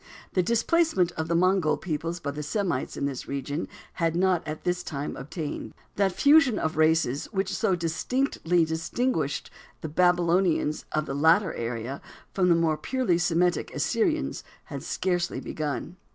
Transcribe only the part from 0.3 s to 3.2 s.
The displacement of the Mongol peoples by the Semites in